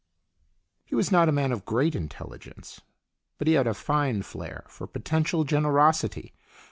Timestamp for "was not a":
0.95-1.31